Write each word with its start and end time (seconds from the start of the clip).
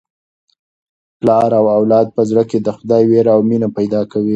پلار 1.19 1.51
د 1.63 1.67
اولاد 1.79 2.07
په 2.15 2.21
زړه 2.29 2.43
کي 2.49 2.57
د 2.61 2.67
خدای 2.77 3.03
وېره 3.11 3.31
او 3.35 3.41
مینه 3.49 3.67
پیدا 3.77 4.01
کوي. 4.11 4.29